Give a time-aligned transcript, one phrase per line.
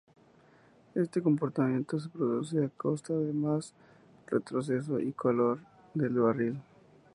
[0.95, 3.75] Este comportamiento se produce a costa de más
[4.25, 5.59] retroceso y calor
[5.93, 6.57] del barril.